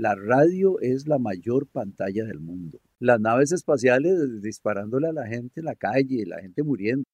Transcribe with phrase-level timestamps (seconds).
[0.00, 2.80] La radio es la mayor pantalla del mundo.
[3.00, 7.04] Las naves espaciales disparándole a la gente en la calle, la gente muriendo.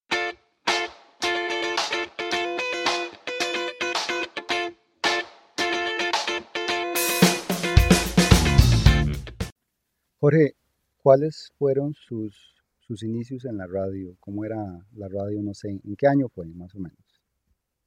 [10.21, 10.55] Jorge,
[11.03, 14.17] ¿cuáles fueron sus, sus inicios en la radio?
[14.21, 14.65] ¿Cómo era
[14.95, 15.43] la radio?
[15.43, 17.21] No sé, ¿en qué año fue más o menos?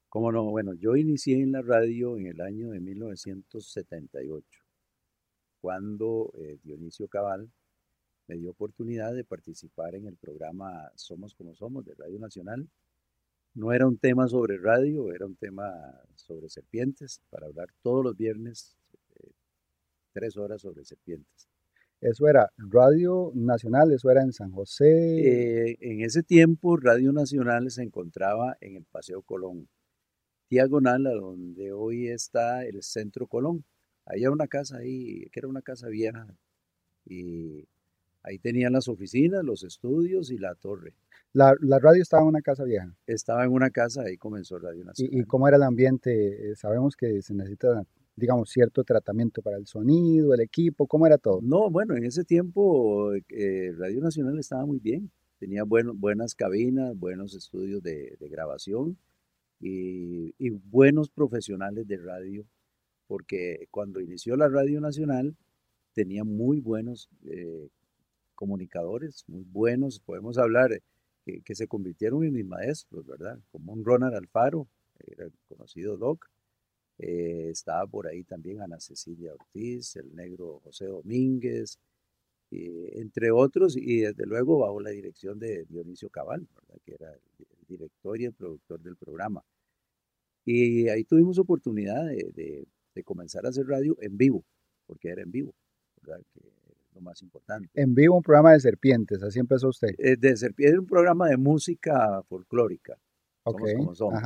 [0.09, 0.43] ¿Cómo no?
[0.52, 4.68] Bueno, yo inicié en la radio en el año de 1978,
[5.62, 7.50] cuando eh, Dionisio Cabal
[8.28, 12.70] me dio oportunidad de participar en el programa Somos como Somos de Radio Nacional.
[13.56, 15.71] No era un tema sobre radio, era un tema
[16.16, 18.78] sobre serpientes, para hablar todos los viernes
[19.16, 19.32] eh,
[20.14, 21.50] tres horas sobre serpientes.
[22.02, 25.71] Eso era Radio Nacional, eso era en San José.
[25.71, 29.68] Eh, en ese tiempo Radio Nacional se encontraba en el Paseo Colón,
[30.50, 33.66] diagonal a donde hoy está el Centro Colón.
[34.09, 36.27] Había una casa ahí, que era una casa vieja,
[37.05, 37.66] y
[38.23, 40.93] ahí tenían las oficinas, los estudios y la torre.
[41.31, 42.93] La, la radio estaba en una casa vieja.
[43.05, 45.16] Estaba en una casa, ahí comenzó Radio Nacional.
[45.16, 46.51] ¿Y, y cómo era el ambiente?
[46.51, 47.85] Eh, sabemos que se necesita
[48.19, 50.85] digamos, cierto tratamiento para el sonido, el equipo?
[50.85, 51.39] ¿Cómo era todo?
[51.41, 55.09] No, bueno, en ese tiempo eh, Radio Nacional estaba muy bien.
[55.39, 58.97] Tenía buenas cabinas, buenos estudios de, grabación
[59.61, 62.45] y, buenos profesionales de radio,
[63.09, 65.35] porque cuando inició la Radio Nacional
[65.93, 67.67] tenía muy buenos eh,
[68.35, 70.71] comunicadores, muy buenos, podemos hablar,
[71.25, 73.39] eh, que se convirtieron en mis maestros, ¿verdad?
[73.51, 74.67] Como un Ronald Alfaro,
[74.99, 76.29] era el conocido Doc,
[76.99, 81.79] eh, estaba por ahí también Ana Cecilia Ortiz, el negro José Domínguez,
[82.51, 86.47] entre otros, y desde luego bajo la dirección de Dionisio Cabal,
[86.85, 87.19] que era el,
[87.67, 89.44] director y el productor del programa.
[90.45, 92.66] Y ahí tuvimos oportunidad de,
[93.03, 94.43] comenzar a hacer radio en vivo,
[94.85, 95.55] porque era en vivo,
[96.01, 96.21] ¿verdad?
[96.33, 97.69] que es lo más importante.
[97.73, 99.89] En vivo un programa de serpientes, así empezó usted.
[99.97, 102.97] Eh, de serpientes, un programa de música folclórica,
[103.44, 104.22] como somos,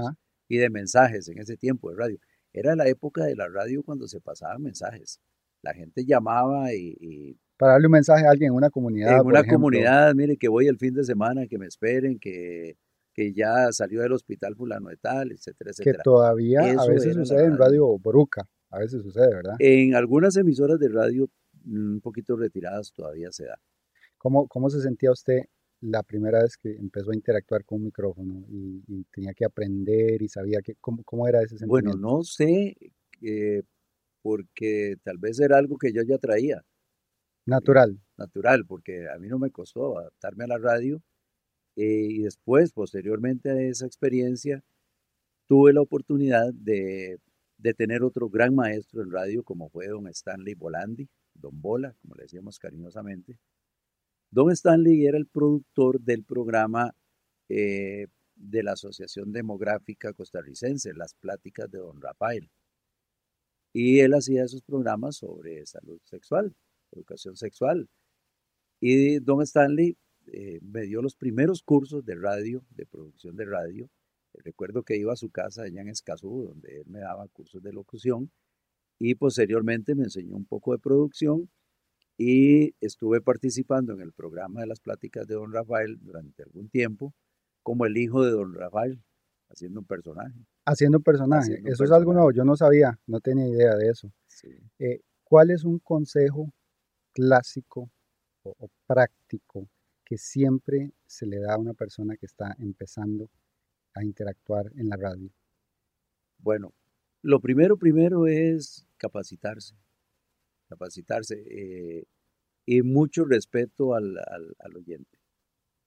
[0.47, 2.19] y de mensajes en ese tiempo de radio.
[2.51, 5.19] Era la época de la radio cuando se pasaban mensajes.
[5.61, 7.37] La gente llamaba y...
[7.57, 9.21] Para darle un mensaje a alguien en una comunidad.
[9.21, 12.75] En una comunidad, mire, que voy el fin de semana, que me esperen, que,
[13.13, 15.97] que ya salió del hospital fulano de tal, etcétera, etcétera.
[15.97, 19.55] Que todavía a veces sucede en Radio Boruca, a veces sucede, ¿verdad?
[19.59, 21.29] En algunas emisoras de radio
[21.65, 23.59] un poquito retiradas todavía se da.
[24.17, 25.41] ¿Cómo, cómo se sentía usted
[25.81, 30.29] la primera vez que empezó a interactuar con un micrófono y, tenía que aprender y
[30.29, 32.17] sabía que, cómo, cómo era ese Bueno, sentimiento?
[32.17, 32.75] no sé,
[33.21, 33.63] eh,
[34.21, 36.57] porque tal vez era algo que yo ya traía.
[36.57, 37.99] Eh, natural.
[38.17, 41.01] natural, porque a mí no me costó adaptarme a la radio.
[41.75, 44.63] Eh, y después, posteriormente a esa experiencia,
[45.47, 47.19] tuve la oportunidad de,
[47.57, 52.15] de tener otro gran maestro en radio, como fue don Stanley Bolandi, don Bola, como
[52.15, 53.37] le decíamos cariñosamente,
[54.33, 56.95] Don Stanley era el productor del programa
[57.49, 62.49] eh, de la Asociación Demográfica Costarricense, Las Pláticas de Don Rafael.
[63.73, 66.55] Y él hacía esos programas sobre salud sexual,
[66.91, 67.87] educación sexual.
[68.79, 69.97] Y Don Stanley
[70.27, 73.89] eh, me dio los primeros cursos de radio, de producción de radio.
[74.33, 77.71] Recuerdo que iba a su casa allá en Escazú, donde él me daba cursos de
[77.71, 78.31] locución.
[78.99, 81.49] Y posteriormente me enseñó un poco de producción
[82.17, 87.13] y estuve participando en el programa de las pláticas de don Rafael durante algún tiempo
[87.63, 89.01] como el hijo de don Rafael,
[89.49, 90.35] haciendo un personaje.
[90.65, 94.11] Haciendo un personaje, eso es algo nuevo, yo no sabía, no tenía idea de eso.
[94.79, 96.53] Eh, ¿Cuál es un consejo
[97.13, 97.89] clásico
[98.43, 99.69] o, práctico
[100.13, 103.31] que siempre se le da a una persona que está empezando
[103.95, 105.31] a interactuar en la radio?
[106.37, 106.71] Bueno,
[107.23, 109.73] lo primero, primero es capacitarse
[110.69, 112.05] capacitarse eh,
[112.67, 115.17] y mucho respeto al, al, oyente,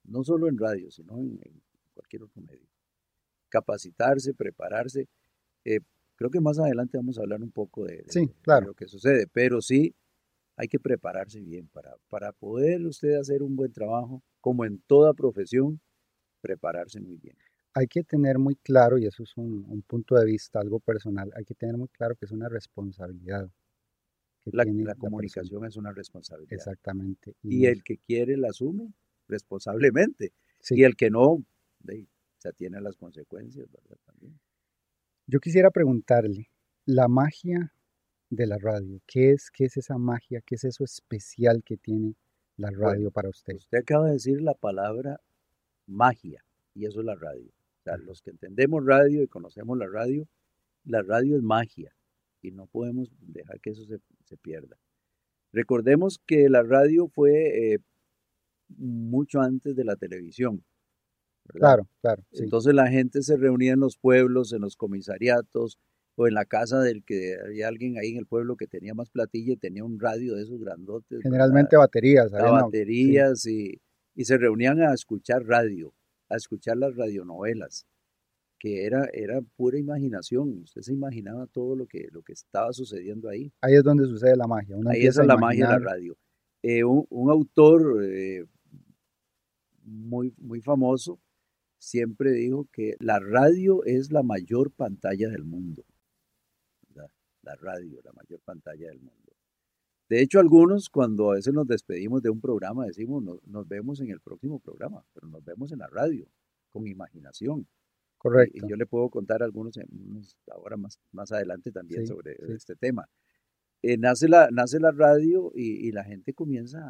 [0.04, 1.40] no solo en radio, sino en,
[1.94, 2.68] cualquier otro medio.
[3.48, 5.08] Capacitarse, prepararse.
[5.64, 5.80] Eh,
[6.16, 8.04] creo que más adelante vamos a hablar un poco de,
[8.42, 8.66] claro.
[8.66, 9.94] lo que sucede, pero sí
[10.56, 15.14] hay que prepararse bien para, para poder usted hacer un buen trabajo, como en toda
[15.14, 15.80] profesión,
[16.40, 17.36] prepararse muy bien
[17.78, 21.30] hay que tener muy claro, y eso es un, un, punto de vista, algo personal,
[21.36, 23.50] hay que tener muy claro que es una responsabilidad
[24.52, 26.52] la, comunicación es una responsabilidad.
[26.52, 27.34] Exactamente.
[27.42, 28.92] Y, el que quiere la asume
[29.28, 30.32] responsablemente.
[30.70, 31.44] Y el que no,
[32.38, 33.96] se atiene a las consecuencias, ¿verdad?
[34.04, 34.38] También.
[35.26, 36.50] Yo quisiera preguntarle,
[36.84, 37.72] la magia
[38.30, 40.40] de la radio, ¿qué es, qué es esa magia?
[40.40, 42.14] ¿Qué es eso especial que tiene
[42.56, 43.54] la radio para usted?
[43.54, 45.20] Usted acaba de decir la palabra
[45.86, 46.44] magia,
[46.74, 47.48] y eso es la radio.
[47.48, 50.28] O sea, los que entendemos radio y conocemos la radio,
[50.84, 51.94] la radio es magia
[52.42, 54.76] y no podemos dejar que eso se, pierda.
[55.52, 57.78] Recordemos que la radio fue eh,
[58.68, 60.64] mucho antes de la televisión.
[61.48, 62.24] Claro, claro.
[62.32, 65.78] Entonces la gente se reunía en los pueblos, en los comisariatos
[66.16, 69.10] o en la casa del que había alguien ahí en el pueblo que tenía más
[69.10, 71.20] platilla y tenía un radio de esos grandotes.
[71.22, 72.30] Generalmente baterías.
[72.32, 73.80] baterías y,
[74.14, 75.94] y se reunían a escuchar radio,
[76.28, 77.86] a escuchar las radionovelas
[78.58, 80.62] que era, era pura imaginación.
[80.62, 83.52] Usted se imaginaba todo lo que, lo que estaba sucediendo ahí.
[83.60, 84.76] Ahí es donde sucede la magia.
[84.88, 86.16] ahí es la magia de la radio.
[86.62, 88.44] Eh, un, autor eh,
[89.84, 91.20] muy, muy famoso
[91.78, 95.84] siempre dijo que la radio es la mayor pantalla del mundo.
[97.46, 99.32] La radio, la mayor pantalla del mundo.
[100.08, 104.10] De hecho, algunos cuando a veces nos despedimos de un programa decimos nos vemos en
[104.10, 106.26] el próximo programa, pero nos vemos en la radio,
[106.70, 107.68] con imaginación.
[108.18, 108.66] Correcto.
[108.66, 109.78] Y, yo le puedo contar algunos,
[110.52, 113.08] ahora más, más adelante también sobre este tema.
[113.82, 116.80] Eh, nace, la, nace la radio y, la gente comienza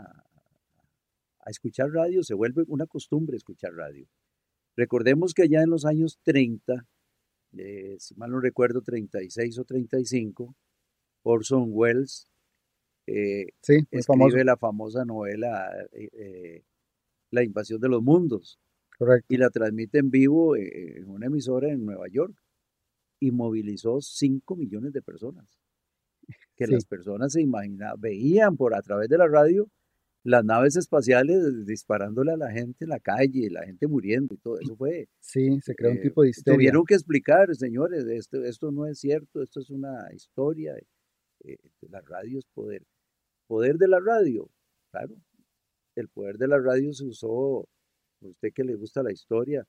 [1.40, 4.06] a, escuchar radio, se vuelve una costumbre escuchar radio.
[4.74, 6.86] Recordemos que allá en los años 30,
[7.58, 10.54] eh, si mal no recuerdo, 36 o 35,
[11.22, 12.28] Orson Welles
[13.06, 13.46] eh,
[13.90, 15.70] escribe la famosa novela
[17.30, 18.58] La invasión de los mundos.
[19.28, 22.34] Y la transmite en vivo eh, en una emisora en Nueva York.
[23.20, 25.46] Y movilizó 5 millones de personas.
[26.56, 29.68] Que las personas se imaginaban, veían por a través de la radio
[30.26, 34.58] las naves espaciales disparándole a la gente en la calle, la gente muriendo y todo
[34.58, 35.08] eso fue.
[35.20, 36.56] Sí, se creó un eh, tipo de histeria.
[36.56, 40.76] Tuvieron que explicar, señores, esto, esto no es cierto, esto es una historia.
[41.44, 41.56] Eh,
[41.88, 42.82] la radio es poder.
[43.46, 44.50] Poder de la radio,
[44.90, 45.14] claro.
[45.94, 47.68] El poder de la radio se usó
[48.20, 49.66] usted que le gusta la historia,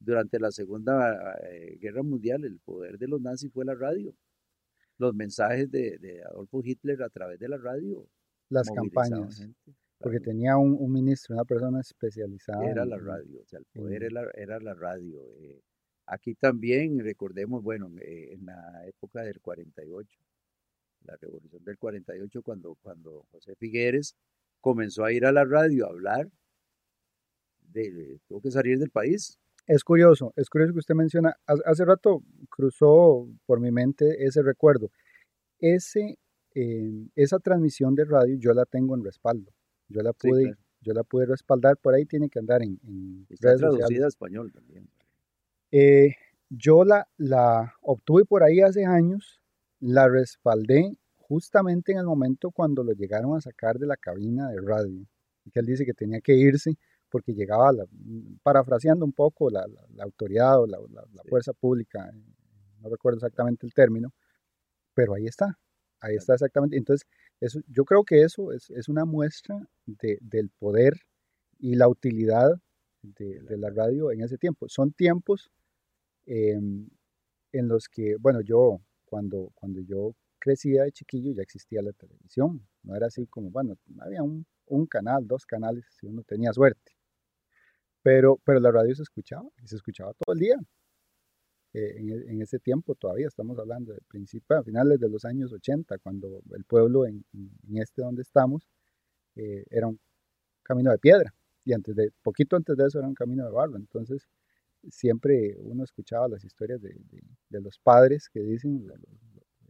[0.00, 4.14] durante la Segunda eh, Guerra Mundial el poder de los nazis fue la radio.
[4.98, 8.06] Los mensajes de, Adolfo Hitler a través de la radio.
[8.50, 9.48] Las campañas.
[9.98, 12.64] porque tenía un, ministro, una persona especializada.
[12.64, 14.04] Era la radio, o sea, el poder
[14.34, 15.20] era, la radio.
[15.40, 15.60] Eh.
[16.06, 20.18] aquí también, recordemos, bueno, eh, en la época del 48,
[21.04, 24.14] la revolución del 48, cuando, cuando José Figueres
[24.60, 26.28] comenzó a ir a la radio a hablar
[27.72, 29.38] de, tuvo que salir del país.
[29.66, 34.90] Es curioso, es curioso que usted menciona, hace rato cruzó por mi mente ese recuerdo.
[35.60, 36.18] Ese,
[36.60, 39.52] eh, esa transmisión de radio yo la tengo en respaldo.
[39.88, 43.56] Yo la pude, yo la pude respaldar, por ahí tiene que andar en, en Está
[43.56, 44.88] traducida a español también.
[45.70, 46.14] Eh,
[46.50, 49.40] yo la, la obtuve por ahí hace años,
[49.78, 54.60] la respaldé justamente en el momento cuando lo llegaron a sacar de la cabina de
[54.60, 55.06] radio.
[55.52, 56.76] Que él dice que tenía que irse
[57.08, 57.70] porque llegaba,
[58.42, 59.64] parafraseando un poco, la,
[60.00, 60.78] autoridad o la,
[61.28, 62.10] fuerza pública,
[62.80, 64.12] no recuerdo exactamente el término,
[64.92, 65.58] pero ahí está,
[66.00, 66.76] ahí está exactamente.
[66.76, 67.06] Entonces,
[67.40, 69.56] eso, yo creo que eso es, una muestra
[69.86, 70.94] del poder
[71.58, 72.50] y la utilidad
[73.02, 74.68] de, la radio en ese tiempo.
[74.68, 75.50] Son tiempos
[76.26, 76.88] em,
[77.52, 82.66] en los que, bueno, yo cuando, cuando yo crecía de chiquillo ya existía la televisión,
[82.82, 86.92] no era así como, bueno, había un, un canal, dos canales, si uno tenía suerte.
[88.02, 90.56] Pero, pero la radio se escuchaba y se escuchaba todo el día.
[91.78, 95.98] Eh, en, ese tiempo todavía estamos hablando de principios, a finales de los años 80,
[95.98, 97.24] cuando el pueblo en,
[97.74, 98.68] este donde estamos
[99.36, 100.00] eh, era un
[100.64, 101.32] camino de piedra
[101.64, 103.76] y antes de, poquito antes de eso era un camino de barro.
[103.76, 104.28] Entonces
[104.90, 106.96] siempre uno escuchaba las historias de,
[107.50, 108.84] los padres que dicen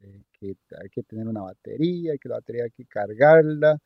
[0.00, 3.78] eh, que hay que tener una batería, que la batería hay que cargarla,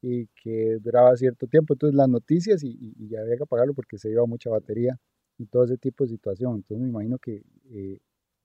[0.00, 1.74] y que duraba cierto tiempo.
[1.74, 4.98] Entonces las noticias y, y, había que apagarlo porque se iba mucha batería
[5.38, 6.56] y todo ese tipo de situación.
[6.56, 8.00] Entonces me imagino que eh,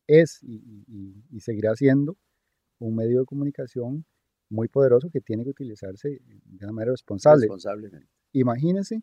[0.07, 0.83] es y,
[1.31, 2.17] y, seguirá siendo
[2.79, 4.05] un medio de comunicación
[4.49, 7.41] muy poderoso que tiene que utilizarse de una manera responsable.
[7.41, 8.07] Responsablemente.
[8.33, 9.01] Imagínense,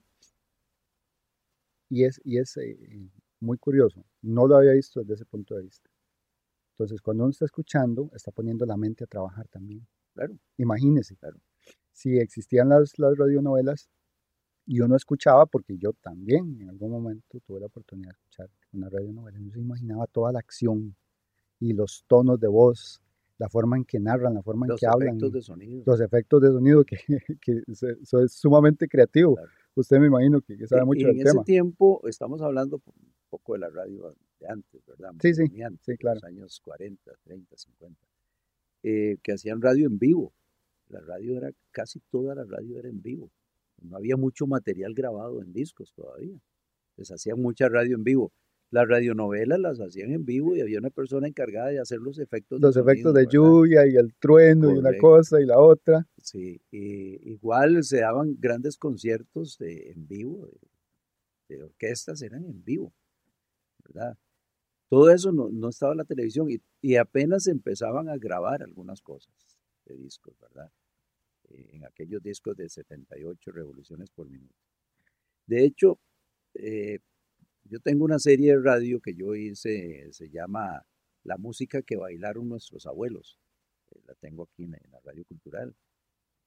[1.88, 3.08] y es, y es eh,
[3.40, 5.88] muy curioso, no lo había visto desde ese punto de vista.
[6.72, 9.86] Entonces, cuando uno está escuchando, está poniendo la mente a trabajar también.
[10.14, 10.38] Claro.
[10.58, 11.16] Imagínese.
[11.16, 11.38] Claro
[11.96, 13.88] si existían las, las radionovelas
[14.66, 18.88] y uno escuchaba, porque yo también en algún momento tuve la oportunidad de escuchar una
[18.90, 20.94] radionovela, uno se imaginaba toda la acción
[21.60, 23.00] y los tonos de voz,
[23.38, 25.18] la forma en que narran, la forma en que hablan.
[25.18, 25.82] Los efectos de sonido.
[25.86, 26.96] Los efectos de sonido, que,
[27.40, 29.38] que eso es sumamente creativo.
[29.74, 31.30] Usted me imagino que, sabe mucho del tema.
[31.30, 35.12] En ese tiempo, estamos hablando un poco de la radio de antes, ¿verdad?
[35.20, 35.44] Sí, sí,
[35.82, 36.16] sí, claro.
[36.16, 38.00] Los años 40, 30, 50,
[38.82, 40.32] que hacían radio en vivo.
[40.88, 43.30] La radio era, casi toda la radio era en vivo.
[43.88, 46.38] No había mucho material grabado en discos todavía.
[46.96, 48.32] Les hacían mucha radio en vivo.
[48.70, 52.60] Las radionovelas las hacían en vivo y había una persona encargada de hacer los efectos.
[52.60, 56.06] Los efectos de lluvia y el trueno y una cosa y la otra.
[56.16, 60.50] Sí, y igual se daban grandes conciertos en vivo,
[61.48, 62.92] de, orquestas eran en vivo,
[63.84, 64.18] ¿verdad?
[64.88, 69.32] Todo eso no, estaba en la televisión y, y, apenas empezaban a grabar algunas cosas
[69.84, 70.70] de discos, ¿verdad?
[71.50, 74.54] Eh, en aquellos discos de 78 revoluciones por minuto.
[75.46, 75.98] De hecho,
[76.54, 76.98] eh,
[77.64, 80.84] yo tengo una serie de radio que yo hice, se llama
[81.22, 83.38] La música que bailaron nuestros abuelos.
[83.90, 85.74] Eh, la tengo aquí en, la radio cultural.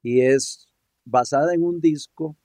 [0.02, 0.68] Y es
[1.06, 2.38] basada en un disco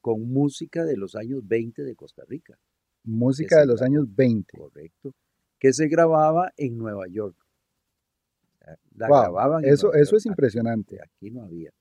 [0.00, 2.58] con música de los años 20 de Costa Rica.
[3.04, 4.56] Música de los años 20.
[4.56, 5.14] Correcto.
[5.58, 7.36] Que se grababa en Nueva York.
[8.96, 9.64] La grababan.
[9.64, 10.98] Eso, eso es impresionante.
[11.00, 11.72] Aquí no había.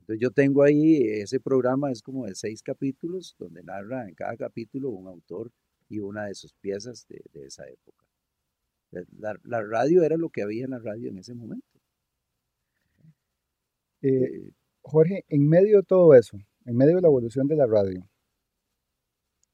[0.00, 4.36] Entonces yo tengo ahí, ese programa es como de seis capítulos, donde narra en cada
[4.36, 5.52] capítulo un autor
[5.88, 8.04] y una de sus piezas de, esa época.
[9.18, 11.66] La, radio era lo que había en la radio en ese momento.
[14.02, 17.66] Eh, eh, Jorge, en medio de todo eso, en medio de la evolución de la
[17.66, 18.08] radio,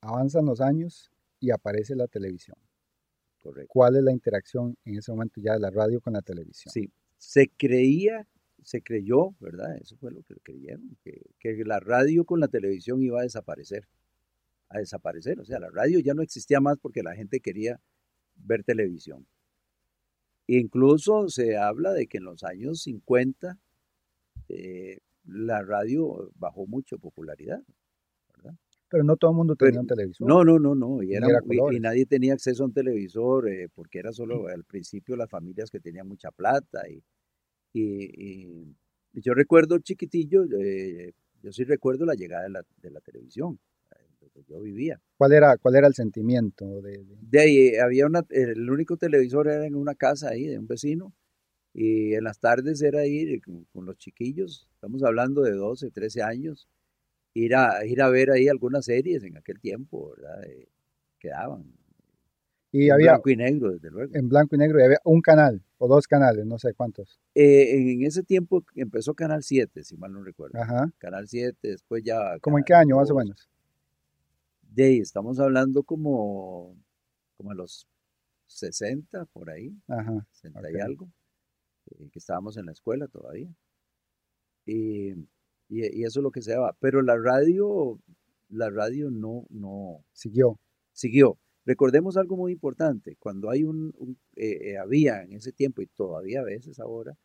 [0.01, 1.11] avanzan los años
[1.41, 2.57] y aparece la televisión.
[3.43, 3.69] Correcto.
[3.69, 6.73] ¿Cuál es la interacción en ese momento ya de la radio con la televisión?
[6.73, 8.27] Sí, se creía,
[8.63, 9.77] se creyó, ¿verdad?
[9.77, 13.87] Eso fue lo que creyeron, que, que la radio con la televisión iba a desaparecer
[14.69, 15.41] a desaparecer.
[15.41, 17.81] O sea, la radio ya no existía más porque la gente quería
[18.37, 19.27] ver televisión.
[20.47, 23.59] Incluso se habla de que en los años 50
[24.49, 27.63] eh, la radio bajó mucho popularidad.
[28.37, 28.55] ¿verdad?
[28.89, 30.29] Pero no todo el mundo tenía un televisor.
[30.29, 31.03] No, no, no, no.
[31.03, 31.27] Y, era,
[31.73, 35.71] y, nadie tenía acceso a un televisor eh, porque era solo al principio las familias
[35.71, 36.89] que tenían mucha plata.
[36.89, 37.03] Y,
[37.81, 38.75] y
[39.13, 43.59] yo recuerdo chiquitillo, eh, yo sí recuerdo la llegada de la, de la televisión
[44.49, 45.01] yo vivía.
[45.17, 46.83] ¿Cuál era, cuál era el sentimiento?
[46.83, 47.41] De, de...
[47.41, 51.13] ahí, había una, el único televisor era en una casa ahí de un vecino
[51.73, 56.69] y en las tardes era ir con, los chiquillos, estamos hablando de 12, 13 años,
[57.35, 60.45] ir a, ir a ver ahí algunas series en aquel tiempo, ¿verdad?
[60.45, 60.69] Eh,
[61.19, 61.65] quedaban.
[62.77, 64.15] Y en blanco y negro, desde luego.
[64.15, 67.19] En blanco y negro, y había un canal o dos canales, no sé cuántos.
[67.35, 70.61] Eh, en ese tiempo empezó Canal 7, si mal no recuerdo.
[70.61, 70.93] Ajá.
[70.99, 72.39] Canal 7, después ya...
[72.41, 73.49] ¿Cómo en qué año más o menos?
[74.61, 76.77] De estamos hablando como,
[77.39, 77.87] como a los
[78.49, 81.09] 60, por ahí, Ajá, 60 y algo,
[81.93, 83.49] eh, que estábamos en la escuela todavía.
[84.67, 85.13] Y,
[85.71, 86.77] y, eso es lo que se daba.
[86.79, 87.99] Pero la radio,
[88.51, 90.05] la radio no, no...
[90.13, 90.59] Siguió.
[90.93, 91.39] Siguió.
[91.67, 93.17] Recordemos algo muy importante.
[93.19, 93.93] Cuando hay un,
[94.37, 97.19] eh, eh, había en ese tiempo y todavía a veces ahora,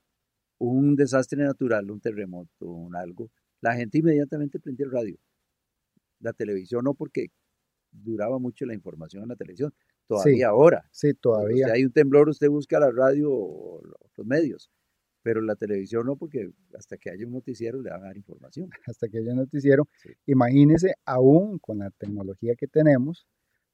[0.57, 3.29] un desastre natural, un terremoto, un algo,
[3.61, 5.17] la gente inmediatamente prendía el radio.
[6.19, 7.27] La televisión no, porque
[7.91, 9.73] duraba mucho la información en la televisión.
[10.07, 10.89] Todavía ahora.
[10.91, 11.67] Sí, todavía.
[11.67, 13.81] Si hay un temblor, usted busca la radio o
[14.17, 14.71] los medios.
[15.23, 18.69] Pero la televisión no, porque hasta que haya un noticiero le van a dar información.
[18.87, 19.87] Hasta que haya un noticiero.
[20.25, 23.27] Imagínese, aún con la tecnología que tenemos,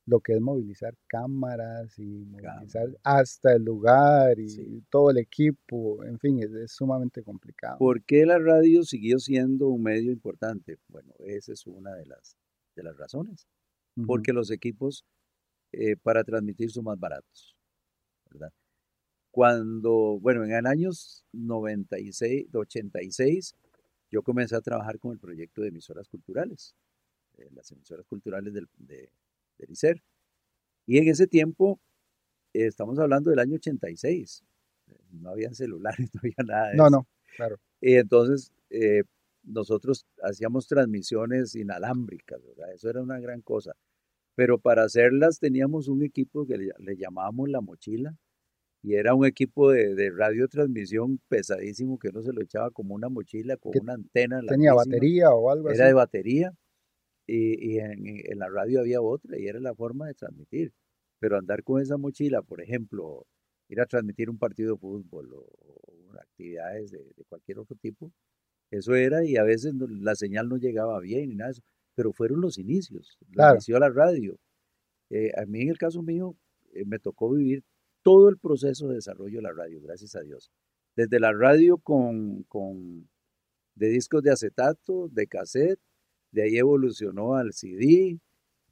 [0.07, 6.17] lo que es movilizar cámaras y movilizar hasta el lugar y todo el equipo, en
[6.17, 7.77] fin, es, sumamente complicado.
[7.77, 10.77] ¿Por qué la radio siguió siendo un medio importante?
[10.87, 12.35] Bueno, esa es una de las,
[12.75, 13.47] de las razones
[14.05, 15.05] porque los equipos
[15.71, 17.55] eh, para transmitir son más baratos,
[18.29, 18.51] ¿verdad?
[19.31, 20.89] Cuando, bueno, en el año
[21.33, 23.55] 96, 86,
[24.11, 26.75] yo comencé a trabajar con el proyecto de emisoras culturales,
[27.37, 29.09] eh, las emisoras culturales del, de,
[29.57, 30.03] del ICER.
[30.85, 31.79] Y en ese tiempo,
[32.53, 34.43] eh, estamos hablando del año 86,
[35.11, 37.57] no había celulares, no había nada de no, No, claro.
[37.81, 38.51] Y entonces,
[39.43, 42.73] nosotros hacíamos transmisiones inalámbricas, ¿verdad?
[42.73, 43.73] Eso era una gran cosa.
[44.35, 48.15] Pero para hacerlas teníamos un equipo que le, llamábamos la mochila
[48.83, 53.09] y era un equipo de, de, radiotransmisión pesadísimo que uno se lo echaba como una
[53.09, 54.41] mochila con una antena.
[54.47, 55.77] ¿Tenía batería o algo así?
[55.77, 56.53] Era de batería
[57.27, 60.73] y, y en, en, la radio había otra y era la forma de transmitir.
[61.19, 63.27] Pero andar con esa mochila, por ejemplo,
[63.69, 65.47] ir a transmitir un partido de fútbol o,
[66.19, 68.11] actividades de, de, cualquier otro tipo,
[68.71, 71.63] eso era y a veces la señal no llegaba bien ni nada de eso
[71.97, 74.37] pero fueron los inicios, la inició la radio.
[75.09, 76.37] Eh, a mí en el caso mío
[76.73, 77.63] eh, me tocó vivir
[78.03, 80.51] todo el proceso de desarrollo de la radio, gracias a Dios.
[80.95, 83.09] Desde la radio con, con
[83.73, 85.79] de discos de acetato, de cassette,
[86.31, 88.19] de ahí evolucionó al CD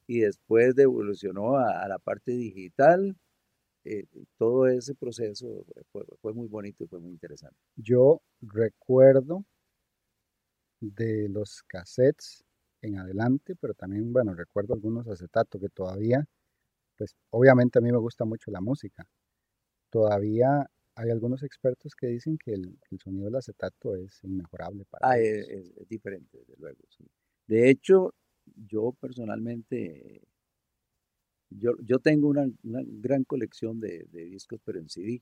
[0.07, 3.15] y después evolucionó a, la parte digital.
[3.83, 4.05] Eh,
[4.37, 7.57] todo ese proceso fue, fue, muy bonito y fue muy interesante.
[7.75, 9.45] Yo recuerdo
[10.79, 12.43] de los cassettes
[12.81, 16.25] en adelante, pero también, bueno, recuerdo algunos acetatos que todavía
[16.97, 19.05] pues obviamente a mí me gusta mucho la música.
[19.89, 25.17] Todavía hay algunos expertos que dicen que el, sonido del acetato es inmejorable para ah,
[25.17, 26.79] es, es, diferente, desde luego.
[27.47, 28.13] De hecho,
[28.67, 30.21] yo personalmente,
[31.49, 35.21] yo, yo tengo una, gran colección de, de, discos, pero en CD,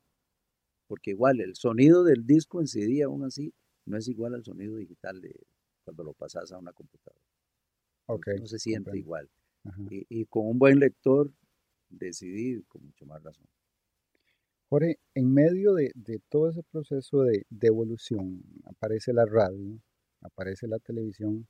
[0.88, 3.54] porque igual el sonido del disco en CD aún así
[3.86, 5.36] no es igual al sonido digital de
[5.84, 7.22] cuando lo pasas a una computadora.
[8.06, 9.30] Okay, no se siente igual.
[9.90, 11.32] Y, y, con un buen lector
[11.90, 13.48] decidir con mucho más razón.
[14.74, 15.92] Jorge, en medio de,
[16.30, 19.80] todo ese proceso de, evolución, aparece la radio,
[20.22, 21.48] aparece la televisión,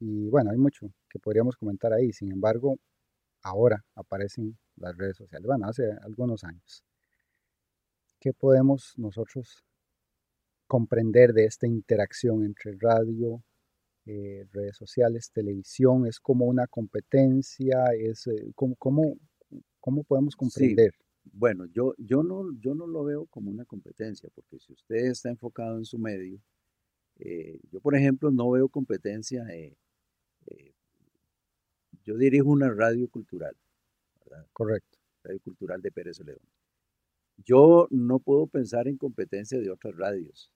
[0.00, 2.12] y bueno, hay mucho que podríamos comentar ahí.
[2.12, 2.78] Sin embargo,
[3.42, 6.82] ahora aparecen las redes sociales, bueno, hace algunos años.
[8.18, 9.64] ¿Qué podemos nosotros
[10.66, 13.42] comprender de esta interacción entre radio,
[14.06, 16.06] eh, redes sociales, televisión?
[16.06, 17.84] ¿Es como una competencia?
[17.98, 19.16] ¿Es, eh, como, cómo,
[19.80, 20.94] ¿Cómo podemos comprender?
[21.24, 25.30] Bueno, yo, yo, no, yo no lo veo como una competencia, porque si usted está
[25.30, 26.40] enfocado en su medio,
[27.18, 29.76] eh, yo por ejemplo no veo competencia, eh,
[32.10, 33.56] yo dirijo una radio cultural,
[34.52, 34.98] Correcto.
[35.22, 36.40] Radio Cultural de Pérez León.
[37.36, 40.52] Yo no puedo pensar en competencia de otras radios.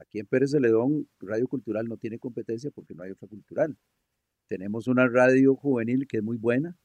[0.00, 3.76] Aquí en Pérez León, Radio Cultural no tiene competencia porque no hay otra cultural.
[4.48, 6.76] Tenemos una radio juvenil que es muy buena,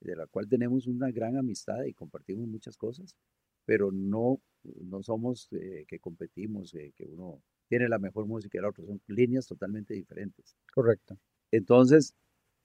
[0.00, 3.16] de la cual tenemos una gran amistad y compartimos muchas cosas,
[3.64, 4.40] pero no,
[4.84, 8.86] no somos eh, que competimos, eh, que uno tiene la mejor música y el otro,
[8.86, 10.56] son líneas totalmente diferentes.
[10.72, 11.18] Correcto.
[11.50, 12.14] Entonces,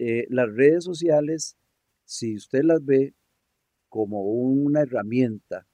[0.05, 1.55] eh, las redes sociales,
[2.05, 3.13] si usted las ve
[3.89, 5.67] como una herramienta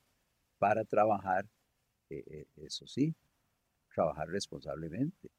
[0.58, 1.48] para trabajar,
[2.58, 3.16] eso sí,
[3.94, 5.30] trabajar responsablemente.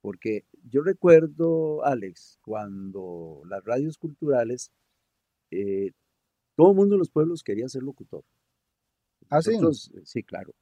[0.00, 4.70] Porque yo recuerdo, Alex, cuando las radios culturales
[5.50, 5.92] eh,
[6.56, 8.24] todo el mundo en los pueblos quería ser locutor.
[9.30, 9.52] ¿Ah, sí?
[9.54, 10.52] Eh, sí, claro.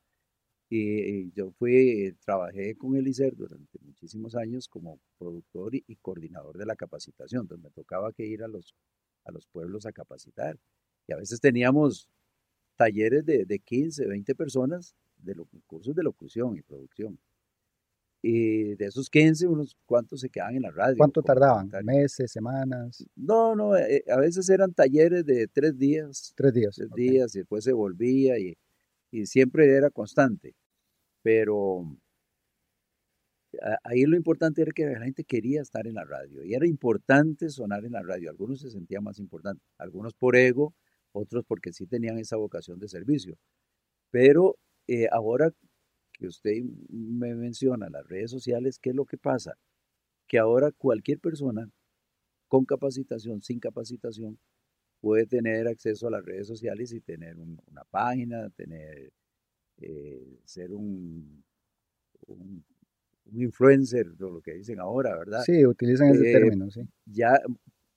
[0.74, 6.76] Y, yo fui, trabajé con Elicer durante muchísimos años como productor y, coordinador de la
[6.76, 8.74] capacitación, donde me tocaba que ir a los,
[9.24, 10.58] a los pueblos a capacitar.
[11.06, 12.08] Y a veces teníamos
[12.76, 15.34] talleres de, de 15, 20 personas de
[15.66, 17.18] cursos de locución y producción.
[18.22, 20.96] Y de esos 15, unos cuantos se quedaban en la radio.
[20.96, 21.70] ¿Cuánto tardaban?
[21.84, 23.04] ¿Meses, semanas?
[23.14, 26.32] No, no, eh, a veces eran talleres de tres días.
[26.34, 26.76] Tres días.
[26.76, 28.56] Tres días y después se volvía y,
[29.10, 30.54] y siempre era constante.
[31.22, 31.84] Pero
[33.84, 37.48] ahí lo importante era que la gente quería estar en la radio y era importante
[37.50, 38.30] sonar en la radio.
[38.30, 40.74] Algunos se sentían más importantes, algunos por ego,
[41.12, 43.36] otros porque sí tenían esa vocación de servicio.
[44.10, 44.56] Pero
[44.88, 45.50] eh, ahora
[46.12, 49.56] que usted me menciona, las redes sociales, ¿qué es lo que pasa?
[50.28, 51.70] Que ahora cualquier persona
[52.48, 54.38] con capacitación, sin capacitación,
[55.00, 59.12] puede tener acceso a las redes sociales y tener una página, tener,
[59.80, 61.44] eh, ser un,
[62.26, 62.64] un,
[63.32, 65.42] influencer, lo que dicen ahora, ¿verdad?
[65.44, 66.82] Sí, utilizan ese eh, término, sí.
[67.06, 67.38] Ya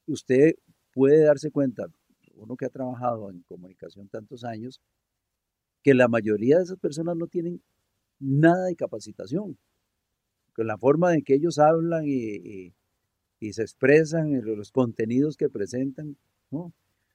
[0.07, 0.55] usted
[0.93, 1.87] puede darse cuenta,
[2.35, 4.81] uno que ha trabajado en comunicación tantos años,
[5.83, 7.61] que la mayoría de esas personas no tienen
[8.19, 9.57] nada de capacitación.
[10.53, 12.73] Con la forma en que ellos hablan y,
[13.51, 16.17] se expresan, los contenidos que presentan,
[16.49, 16.73] ¿no?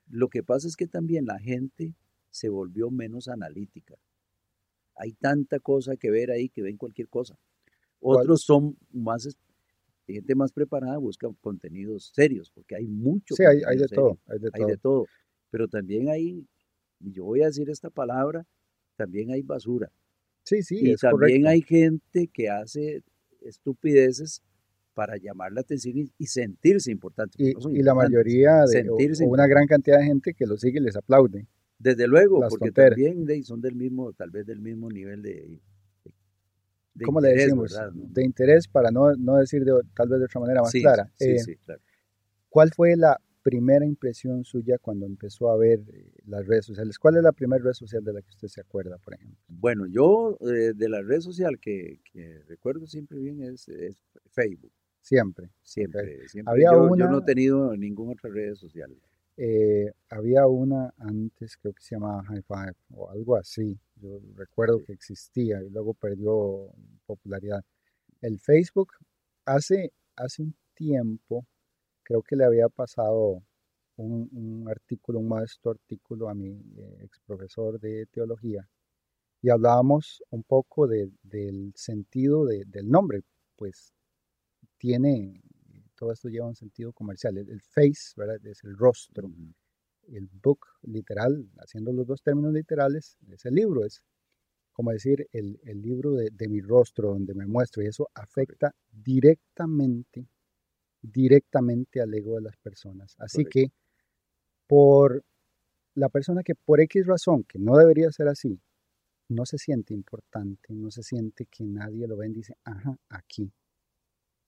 [0.08, 1.94] Lo que pasa es que también la gente
[2.30, 3.96] se volvió menos analítica.
[5.00, 7.38] Hay tanta cosa que ver ahí que ven cualquier cosa.
[8.00, 9.28] Otros son más,
[10.06, 13.34] gente más preparada busca contenidos serios, porque hay mucho.
[13.34, 15.06] Sí, hay, de todo, hay, de, hay de todo.
[15.50, 16.46] Pero también hay,
[17.00, 18.46] y yo voy a decir esta palabra,
[18.96, 19.90] también hay basura.
[20.42, 23.02] Sí, sí, y también hay gente que hace
[23.40, 24.42] estupideces
[24.92, 27.36] para llamar la atención y, sentirse importante.
[27.38, 30.96] Y, la mayoría, de, o, una gran cantidad de gente que lo sigue y les
[30.96, 31.46] aplaude.
[31.80, 35.58] Desde luego, porque también son del mismo, tal vez del mismo nivel de,
[36.92, 37.74] de ¿Cómo le decimos?
[37.94, 41.10] De interés, para no, no decir de, tal vez de otra manera más clara.
[41.16, 41.80] Sí, eh, sí, claro.
[42.50, 46.98] ¿Cuál fue la primera impresión suya cuando empezó a ver eh, las redes sociales?
[46.98, 49.38] ¿Cuál es la primera red social de la que usted se acuerda, por ejemplo?
[49.48, 51.98] Bueno, yo eh, de la red social que,
[52.46, 53.70] recuerdo siempre bien es,
[54.32, 54.72] Facebook.
[55.00, 55.48] Siempre.
[55.62, 56.28] Siempre.
[56.28, 56.62] siempre.
[56.62, 58.94] yo, no he tenido ninguna otra red social.
[59.42, 63.80] Eh, había una antes, creo que se llamaba High Five o algo así.
[63.96, 66.70] Yo recuerdo que existía y luego perdió
[67.06, 67.64] popularidad.
[68.20, 68.92] El Facebook
[69.46, 71.46] hace, hace un tiempo
[72.02, 73.42] creo que le había pasado
[73.96, 78.68] un, artículo, un modesto artículo a mi eh, ex profesor de teología
[79.40, 83.22] y hablábamos un poco del sentido del nombre,
[83.56, 83.94] pues
[84.76, 85.40] tiene,
[86.00, 88.44] todo esto lleva un sentido comercial, el, face, ¿verdad?
[88.46, 89.30] Es el rostro.
[90.08, 94.02] el book literal, haciendo los dos términos literales, es el libro, es
[94.72, 100.26] como decir el, libro de, mi rostro donde me muestro y eso afecta directamente,
[101.02, 103.14] directamente al ego de las personas.
[103.18, 103.70] Así que
[104.66, 105.22] por
[105.94, 108.58] la persona que por X razón, que no debería ser así,
[109.28, 113.52] no se siente importante, no se siente que nadie lo ve y dice, ajá, aquí.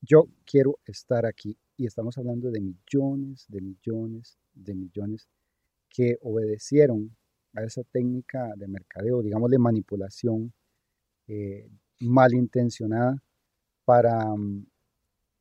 [0.03, 1.57] Yo quiero estar aquí.
[1.77, 5.29] Y estamos hablando de millones, de millones, de millones
[5.88, 7.17] que obedecieron
[7.55, 10.53] a esa técnica de mercadeo, digamos de manipulación
[11.29, 11.69] eh,
[12.01, 13.23] malintencionada
[13.85, 14.67] para mm,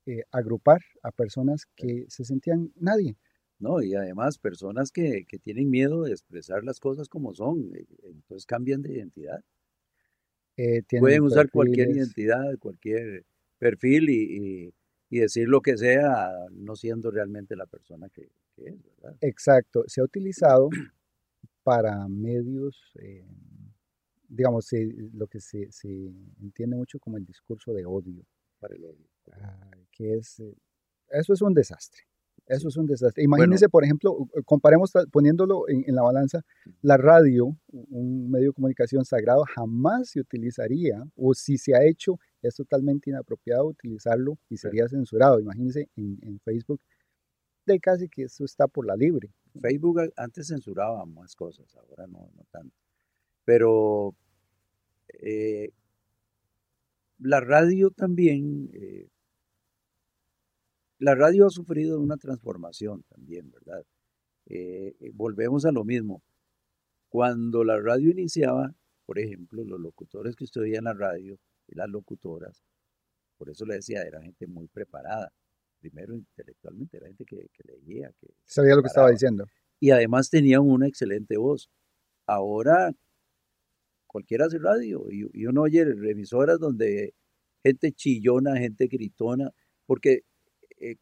[0.06, 3.18] eh, agrupar a personas que se sentían nadie.
[3.60, 8.46] No, y además personas que, tienen miedo de expresar las cosas como son, eh, entonces
[8.46, 9.42] cambian de identidad.
[11.00, 13.26] Pueden usar cualquier identidad, cualquier
[13.62, 14.74] perfil y,
[15.10, 19.18] decir lo que sea, no siendo realmente la persona que, que es, ¿verdad?
[19.22, 20.70] Exacto, se ha utilizado
[21.64, 23.28] para medios, eh,
[24.28, 24.68] digamos,
[25.14, 25.70] lo que se,
[26.42, 28.26] entiende mucho como el discurso de odio.
[28.60, 29.08] Para el odio.
[29.92, 30.56] que es, eh,
[31.10, 32.02] eso es un desastre.
[32.48, 33.24] Eso es un desastre.
[33.24, 36.42] Imagínense, por ejemplo, comparemos poniéndolo en, la balanza,
[36.82, 42.20] la radio, un medio de comunicación sagrado, jamás se utilizaría, o si se ha hecho,
[42.48, 45.40] es totalmente inapropiado utilizarlo y sería censurado.
[45.40, 46.82] Imagínense en, en Facebook,
[47.66, 49.32] de casi que eso está por la libre.
[49.60, 52.76] Facebook antes censuraba más cosas, ahora no, no tanto.
[53.46, 54.16] Pero
[55.10, 55.72] eh,
[57.20, 59.10] la radio también, eh,
[61.00, 63.84] la radio ha sufrido una transformación también, ¿verdad?
[64.48, 66.22] Eh, volvemos a lo mismo.
[67.10, 68.74] Cuando la radio iniciaba,
[69.06, 71.38] por ejemplo, los locutores que estudian la radio
[71.72, 72.64] y las locutoras,
[73.38, 75.32] por eso le decía, era gente muy preparada
[75.80, 79.46] primero intelectualmente, era gente que, leía, que sabía lo que estaba diciendo.
[79.80, 81.72] Y además tenían una excelente voz.
[82.28, 82.94] Ahora
[84.06, 87.16] cualquiera hace radio y, uno oye remisoras donde
[87.64, 89.52] gente chillona, gente gritona,
[89.88, 90.24] porque
[90.78, 90.98] eh,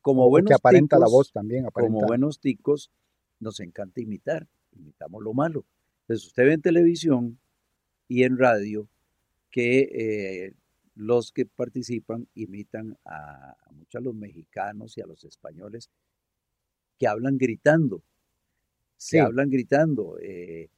[0.00, 2.90] como buenos aparenta la voz también, como buenos ticos,
[3.38, 5.64] nos encanta imitar, imitamos lo malo.
[6.02, 7.38] Entonces usted ve en televisión
[8.08, 8.88] y en radio
[9.56, 10.52] que eh,
[10.96, 15.88] los que participan imitan a, muchos a los mexicanos y a los españoles
[16.98, 18.02] que hablan gritando,
[18.98, 20.18] se hablan gritando.
[20.20, 20.68] Eh,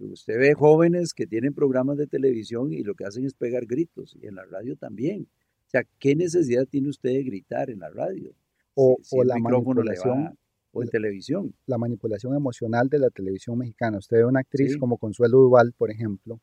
[0.00, 4.16] usted ve jóvenes que tienen programas de televisión y lo que hacen es pegar gritos,
[4.20, 5.28] y en la radio también.
[5.66, 8.34] O sea, ¿qué necesidad tiene usted de gritar en la radio?
[8.74, 10.36] O, la manipulación.
[10.72, 11.54] o en televisión.
[11.66, 13.98] La manipulación emocional de la televisión mexicana.
[13.98, 16.40] Usted ve una actriz como Consuelo Duval, por ejemplo,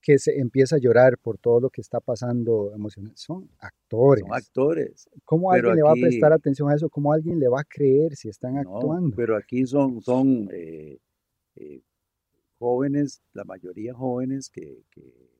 [0.00, 3.12] que se empieza a llorar por todo lo que está pasando emocional.
[3.16, 4.22] Son actores.
[4.22, 5.08] Son actores.
[5.24, 6.88] ¿Cómo alguien le va a prestar atención a eso?
[6.88, 9.14] ¿Cómo alguien le va a creer si están actuando?
[9.14, 10.98] Pero aquí son, son eh,
[11.56, 11.82] eh,
[12.58, 15.30] jóvenes, la mayoría jóvenes que, que,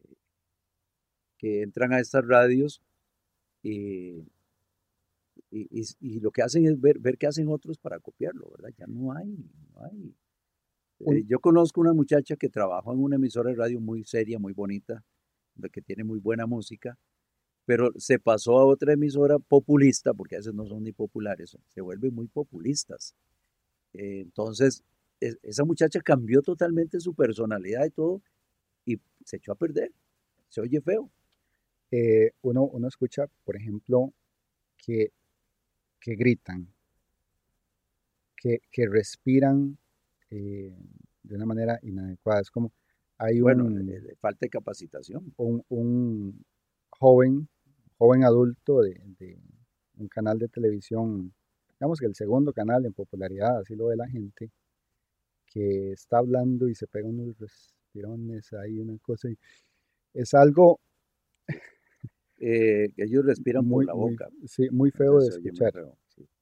[1.62, 2.82] entran a estas radios
[3.62, 4.26] y,
[5.50, 8.74] y, lo que hacen es ver, ver qué hacen otros para copiarlo, ¿verdad?
[8.76, 9.38] Ya no hay,
[9.72, 10.14] no hay.
[11.00, 14.52] Eh, yo conozco una muchacha que trabajó en una emisora de radio muy seria, muy
[14.52, 15.02] bonita,
[15.72, 16.98] que tiene muy buena música,
[17.64, 21.80] pero se pasó a otra emisora populista, porque a veces no son ni populares, se
[21.80, 23.14] vuelven muy populistas.
[23.94, 24.84] Eh, entonces,
[25.20, 28.22] esa muchacha cambió totalmente su personalidad y todo,
[28.86, 29.92] y se echó a perder.
[30.48, 31.10] Se oye feo.
[31.90, 34.12] Eh, uno, uno escucha, por ejemplo,
[34.78, 35.12] que,
[36.00, 36.68] que gritan,
[38.36, 39.78] que, que respiran
[40.30, 40.74] eh,
[41.22, 42.40] de una manera inadecuada.
[42.40, 42.72] Es como
[43.20, 43.86] hay bueno, un,
[44.18, 45.34] falta de capacitación.
[45.36, 46.44] Un,
[46.88, 47.48] joven,
[47.98, 48.98] joven adulto de,
[49.98, 51.32] un canal de televisión,
[51.78, 54.50] digamos que el segundo canal en popularidad, así lo ve la gente,
[55.46, 59.28] que está hablando y se pega unos respirones ahí, una cosa.
[59.28, 59.36] Y
[60.14, 60.80] es algo...
[62.42, 64.30] Eh, ellos respiran muy, por la boca.
[64.46, 65.74] sí, muy feo de escuchar.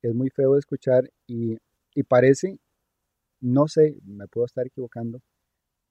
[0.00, 1.58] Es muy feo de escuchar y,
[1.92, 2.60] y parece
[3.40, 5.20] no sé, me puedo estar equivocando,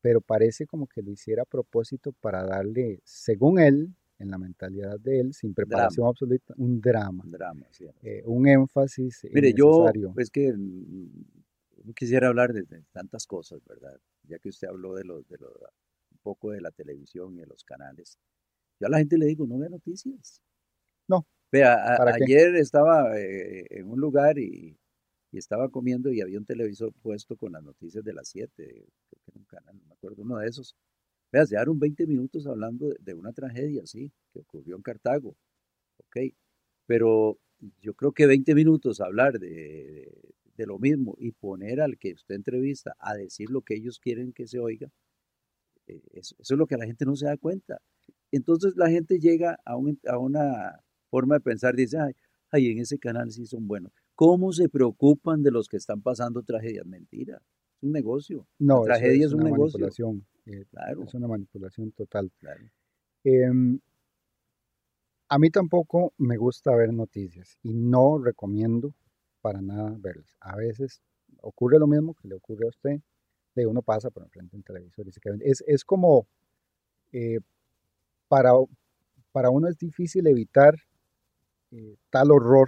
[0.02, 5.00] pero parece como que lo hiciera a propósito para darle, según él, en la mentalidad
[5.00, 7.24] de él, sin preparación absoluta, un drama.
[7.24, 7.68] Un drama,
[8.02, 9.28] eh, un énfasis.
[9.32, 9.86] Mire, yo
[10.18, 14.00] es que no quisiera hablar de, tantas cosas, ¿verdad?
[14.24, 17.64] Ya que usted habló de los, de un poco de la televisión y de los
[17.64, 18.18] canales.
[18.80, 20.42] Yo a la gente le digo, no ve noticias.
[21.08, 21.26] No.
[21.52, 24.78] Vea, ayer estaba eh, en un lugar y
[25.32, 29.22] y estaba comiendo y había un televisor puesto con las noticias de las 7, creo
[29.24, 30.76] que era un canal, no me acuerdo, uno de esos.
[31.32, 35.36] Veas, llevaron 20 minutos hablando de, una tragedia, sí, que ocurrió en Cartago,
[35.98, 36.34] ok,
[36.86, 37.40] pero
[37.82, 40.12] yo creo que 20 minutos hablar de,
[40.56, 44.34] de lo mismo y poner al que usted entrevista a decir lo que ellos quieren
[44.34, 44.90] que se oiga,
[45.88, 47.80] eh, eso, es lo que la gente no se da cuenta.
[48.32, 52.14] Entonces la gente llega a, a una forma de pensar, dice, ay,
[52.52, 53.92] ay, en ese canal sí son buenos.
[54.18, 56.88] ¿Cómo se preocupan de los que están pasando tragedias?
[56.88, 58.48] Mentira, es un negocio.
[58.58, 59.78] No, la tragedia es, una un negocio.
[59.78, 60.26] manipulación.
[60.48, 61.04] Eh, claro.
[61.04, 62.32] Es una manipulación total.
[62.40, 62.64] Claro.
[63.24, 63.80] Em,
[65.30, 68.96] a mí tampoco me gusta ver noticias y no recomiendo
[69.40, 70.34] para nada verlas.
[70.40, 71.00] A veces
[71.44, 73.00] ocurre lo mismo que le ocurre a usted,
[73.54, 75.36] de uno pasa por enfrente de un televisor y se queda.
[75.42, 76.26] Es, es como,
[77.12, 77.38] eh,
[78.28, 78.54] para,
[79.32, 80.74] para uno es difícil evitar
[81.70, 82.68] eh, tal horror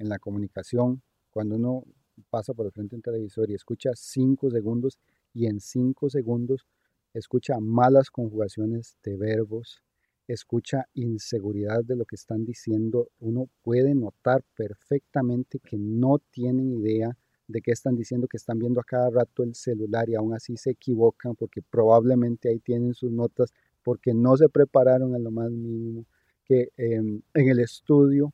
[0.00, 1.84] en la comunicación cuando uno
[2.30, 4.98] pasa por el frente de un televisor y escucha cinco segundos
[5.32, 6.66] y en cinco segundos
[7.14, 9.82] escucha malas conjugaciones de verbos,
[10.26, 17.16] escucha inseguridad de lo que están diciendo, uno puede notar perfectamente que no tienen idea
[17.48, 20.56] de qué están diciendo, que están viendo a cada rato el celular y aún así
[20.56, 25.50] se equivocan porque probablemente ahí tienen sus notas porque no se prepararon en lo más
[25.50, 26.06] mínimo,
[26.44, 28.32] que em, en el estudio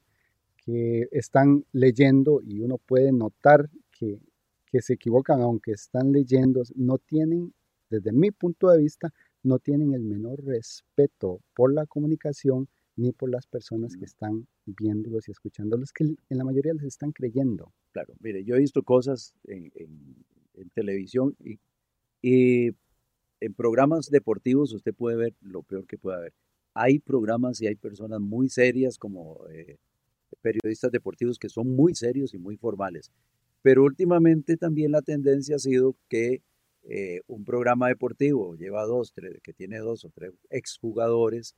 [0.67, 4.19] que están leyendo y uno puede notar que,
[4.67, 7.55] que se equivocan aunque están leyendo, no tienen,
[7.89, 13.31] desde mi punto de vista, no tienen el menor respeto por la comunicación ni por
[13.31, 17.73] las personas que están viéndolos y escuchándolos, que en la mayoría les están creyendo.
[17.93, 19.71] Claro, mire, yo he visto cosas en,
[20.75, 21.61] televisión y,
[22.23, 22.75] y,
[23.39, 26.35] en programas deportivos usted puede ver lo peor que puede haber.
[26.75, 29.77] Hay programas y hay personas muy serias como eh,
[30.43, 33.11] periodistas deportivos que son muy serios y muy formales.
[33.63, 36.43] Pero últimamente también la tendencia ha sido que
[36.85, 41.57] eh, un programa deportivo lleva dos, tres, que tiene dos o tres exjugadores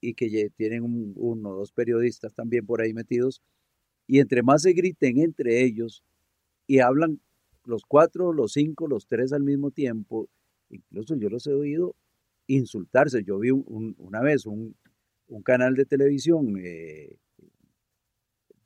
[0.00, 0.82] y que tienen
[1.14, 3.42] uno o dos periodistas también por ahí metidos,
[4.06, 6.02] y entre más se griten entre ellos
[6.66, 7.20] y hablan
[7.64, 10.28] los cuatro, los cinco, los tres al mismo tiempo,
[10.68, 11.94] incluso yo los he oído
[12.46, 13.22] insultarse.
[13.22, 14.74] Yo vi una vez un,
[15.44, 17.16] canal de televisión eh,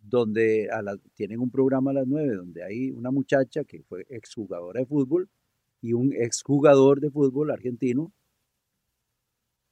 [0.06, 0.68] donde
[1.14, 5.28] tienen un programa a las nueve, donde hay una muchacha que fue exjugadora de fútbol
[5.80, 8.12] y un exjugador de fútbol argentino.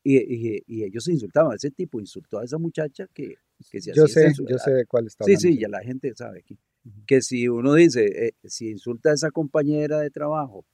[0.05, 1.55] Y, ellos se insultaban.
[1.55, 3.37] Ese tipo insultó a esa muchacha que,
[3.71, 6.40] que se yo sé, Yo sé de cuál está Sí, sí, ya la gente sabe
[6.40, 6.59] aquí.
[7.07, 10.64] Que si uno dice, eh, si insulta a esa compañera de trabajo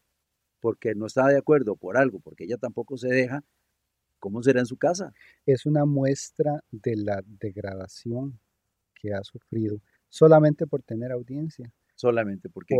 [0.61, 3.45] porque no está de acuerdo por algo, porque ella tampoco se deja,
[4.19, 5.13] ¿cómo será en su casa?
[5.47, 8.41] Es una muestra de la degradación
[9.01, 12.77] que ha sufrido solamente por tener audiencia solamente, porque,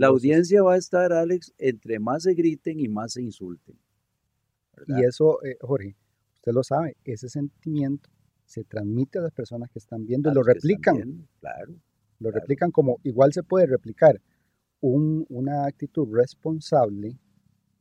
[0.00, 3.78] la audiencia va a estar, Alex, entre más se griten y más se insulten.
[4.88, 5.96] Y eso, eh, Jorge,
[6.34, 8.10] usted lo sabe, ese sentimiento
[8.44, 11.28] se transmite a las personas que están viendo y lo replican.
[11.40, 11.74] claro.
[12.18, 14.20] Lo replican como igual se puede replicar
[14.80, 17.18] una actitud responsable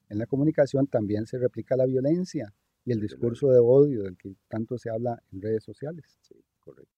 [0.09, 4.35] en la comunicación, también se replica la violencia y el discurso de odio del que
[4.47, 6.17] tanto se habla en redes sociales.
[6.21, 6.94] Sí, correcto.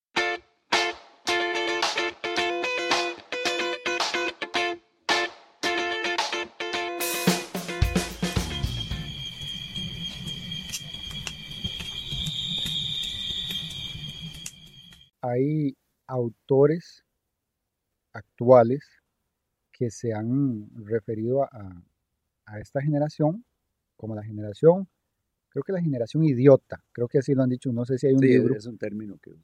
[15.27, 15.75] Hay
[16.07, 17.03] autores
[18.13, 18.83] actuales
[19.71, 21.83] que se han referido a,
[22.59, 23.43] esta generación
[23.97, 24.87] como la generación,
[25.49, 28.13] creo que la generación idiota, creo que así lo han dicho, no sé si hay
[28.13, 28.55] un sí, libro.
[28.55, 29.37] es un término que